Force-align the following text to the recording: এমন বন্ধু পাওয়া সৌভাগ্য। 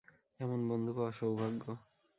এমন 0.39 0.59
বন্ধু 0.69 0.91
পাওয়া 0.93 1.11
সৌভাগ্য। 1.11 1.63